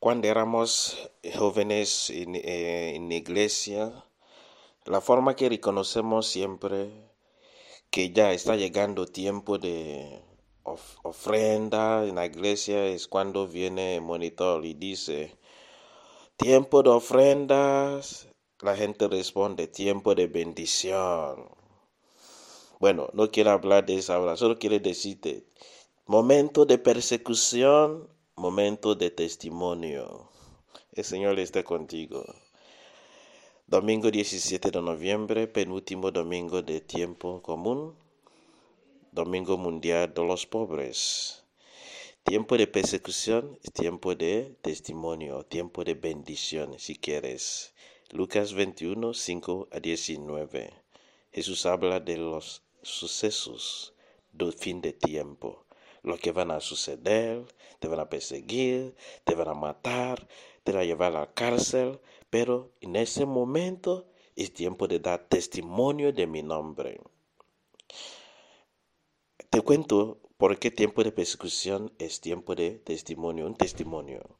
[0.00, 3.92] Cuando éramos jóvenes en, eh, en iglesia,
[4.84, 6.88] la forma que reconocemos siempre
[7.90, 10.22] que ya está llegando tiempo de
[11.02, 15.36] ofrenda en la iglesia es cuando viene el monitor y dice,
[16.36, 18.28] tiempo de ofrendas,
[18.60, 21.48] la gente responde, tiempo de bendición.
[22.78, 25.48] Bueno, no quiero hablar de eso ahora, solo quiero decirte,
[26.06, 28.08] momento de persecución,
[28.38, 30.28] momento de testimonio.
[30.92, 32.24] El Señor esté contigo.
[33.66, 37.96] Domingo 17 de noviembre, penúltimo domingo de tiempo común.
[39.10, 41.42] Domingo Mundial de los Pobres.
[42.22, 47.74] Tiempo de persecución, tiempo de testimonio, tiempo de bendición, si quieres.
[48.12, 50.72] Lucas 21, 5 a 19.
[51.32, 53.94] Jesús habla de los sucesos
[54.32, 55.67] del fin de tiempo
[56.08, 57.44] lo que van a suceder,
[57.78, 58.94] te van a perseguir,
[59.24, 60.26] te van a matar,
[60.64, 62.00] te van a llevar a la cárcel,
[62.30, 67.00] pero en ese momento es tiempo de dar testimonio de mi nombre.
[69.50, 74.37] Te cuento por qué tiempo de persecución es tiempo de testimonio, un testimonio.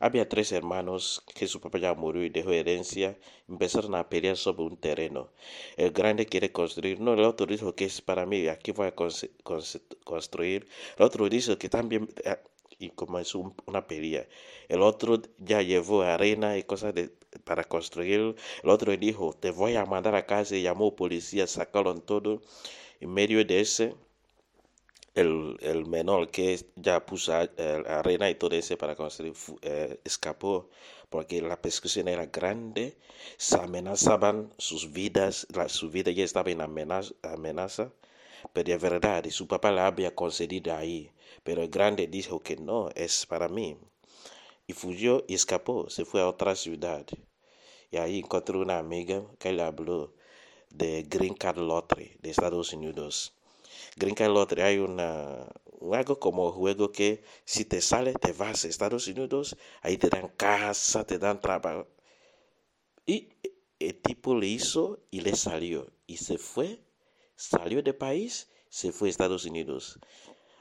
[0.00, 3.18] Había tres hermanos que su papá ya murió y dejó herencia.
[3.48, 5.30] Empezaron a pelear sobre un terreno.
[5.76, 7.00] El grande quiere construir.
[7.00, 8.48] No, el otro dijo que es para mí.
[8.48, 8.94] Aquí voy a
[10.04, 10.68] construir.
[10.98, 12.08] El otro dice que también.
[12.24, 12.36] Eh,
[12.78, 14.26] y comenzó una pelea.
[14.68, 16.94] El otro ya llevó arena y cosas
[17.44, 18.34] para construir.
[18.62, 22.42] El otro dijo, te voy a mandar a casa y llamó policía, sacaron todo.
[23.00, 23.94] En medio de ese,
[25.14, 30.68] el, menor que ya puso arena y todo eso para construir eh, escapó
[31.08, 32.96] porque la persecución era grande,
[33.36, 37.92] se amenazaban sus vidas, su vida ya estaba en amenaza, amenaza,
[38.52, 41.10] pero de verdad, su papá la había concedido ahí,
[41.44, 43.76] pero el grande dijo que no, es para mí.
[44.66, 47.06] Y fugió y escapó, se fue a otra ciudad.
[47.92, 50.14] Y ahí encontró una amiga que le habló
[50.70, 53.34] de Green Card Lottery de Estados Unidos
[53.96, 55.46] Green Card Lottery hay una,
[55.92, 60.28] algo como juego que si te sale, te vas a Estados Unidos, ahí te dan
[60.28, 61.86] casa, te dan trabajo.
[63.06, 63.30] Y
[63.78, 65.92] el tipo le hizo y le salió.
[66.06, 66.80] Y se fue,
[67.36, 69.98] salió del país, se fue a Estados Unidos.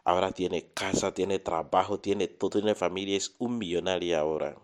[0.04, 4.58] Ahora tiene casa, tiene trabajo, tiene todo, tiene familia, es un millonario ahora.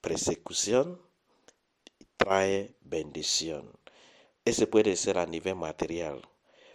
[0.00, 1.00] Persecución
[2.16, 3.70] trae bendición.
[4.46, 6.20] Ese puede ser a nivel material.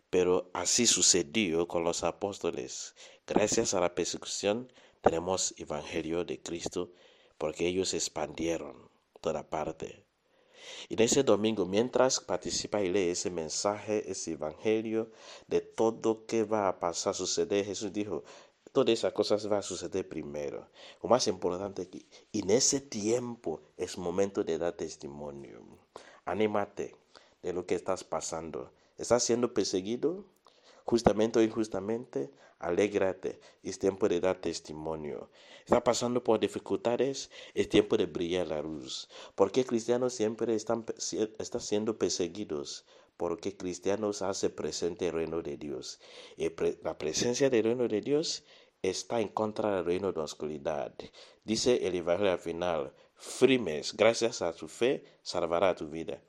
[0.10, 2.96] Pero así sucedió con los apóstoles.
[3.28, 6.92] Gracias a la persecución tenemos Evangelio de Cristo
[7.38, 8.90] porque ellos expandieron
[9.22, 10.04] toda parte.
[10.90, 15.12] En ese domingo, mientras participa y lee ese mensaje, ese evangelio
[15.48, 18.24] de todo que va a pasar, suceder, Jesús dijo,
[18.74, 20.68] todas esas cosas van a suceder primero.
[21.04, 25.64] Lo más importante que en ese tiempo es momento de dar testimonio.
[26.26, 26.96] Anímate
[27.42, 28.72] de lo que estás pasando.
[28.98, 30.26] ¿Estás siendo perseguido?
[30.86, 33.40] Justamente o injustamente, alégrate.
[33.64, 35.30] Es tiempo de dar testimonio.
[35.64, 37.30] ¿Está pasando por dificultades?
[37.54, 39.08] Es tiempo de brillar la luz.
[39.36, 40.86] ¿Por qué cristianos siempre están,
[41.38, 42.86] están siendo perseguidos?
[43.18, 46.00] Porque cristianos hace presente el reino de Dios.
[46.38, 46.50] Y
[46.84, 48.44] la presencia del reino de Dios
[48.82, 50.94] está en contra del reino de oscuridad.
[51.44, 56.22] Dice el Evangelio al final, firmes, gracias a tu fe, salvará tu vida.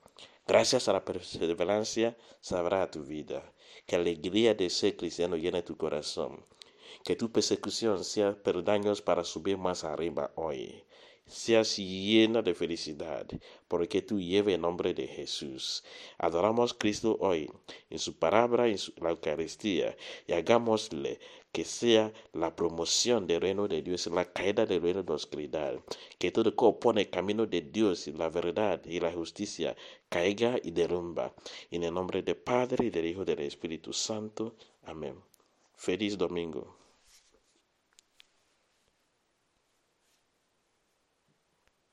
[0.51, 3.53] Gracias a la perseverancia sabrá tu vida.
[3.85, 6.45] Que alegría de ser cristiano llene tu corazón.
[7.05, 10.83] Que tu persecución sea perdaños para subir más arriba hoy.
[11.25, 13.25] Seas llena de felicidad,
[13.67, 15.83] porque tú lleves el nombre de Jesús.
[16.17, 17.49] Adoramos a Cristo hoy,
[17.89, 19.95] en su palabra, en la Eucaristía,
[20.27, 21.19] y hagámosle
[21.51, 25.79] que sea la promoción del reino de Dios, la caída del reino de la oscuridad,
[26.17, 29.75] que todo que opone el camino de Dios la verdad y la justicia
[30.09, 31.33] caiga y derrumba.
[31.69, 34.55] En el nombre del Padre y del Hijo y del Espíritu Santo.
[34.83, 35.15] Amén.
[35.75, 36.75] Feliz domingo.